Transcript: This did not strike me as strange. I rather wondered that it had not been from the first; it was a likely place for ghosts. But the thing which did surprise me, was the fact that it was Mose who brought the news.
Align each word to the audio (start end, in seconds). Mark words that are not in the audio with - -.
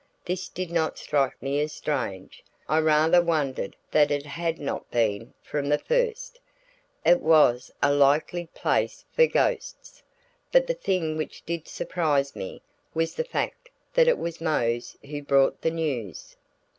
This 0.25 0.49
did 0.49 0.71
not 0.71 0.97
strike 0.97 1.39
me 1.43 1.59
as 1.61 1.73
strange. 1.73 2.43
I 2.67 2.79
rather 2.79 3.21
wondered 3.21 3.75
that 3.91 4.09
it 4.09 4.25
had 4.25 4.57
not 4.57 4.89
been 4.89 5.35
from 5.43 5.69
the 5.69 5.77
first; 5.77 6.39
it 7.05 7.21
was 7.21 7.69
a 7.83 7.93
likely 7.93 8.47
place 8.55 9.05
for 9.11 9.27
ghosts. 9.27 10.01
But 10.51 10.65
the 10.65 10.73
thing 10.73 11.17
which 11.17 11.45
did 11.45 11.67
surprise 11.67 12.35
me, 12.35 12.63
was 12.95 13.13
the 13.13 13.23
fact 13.23 13.69
that 13.93 14.07
it 14.07 14.17
was 14.17 14.41
Mose 14.41 14.97
who 15.07 15.21
brought 15.21 15.61
the 15.61 15.69
news. 15.69 16.35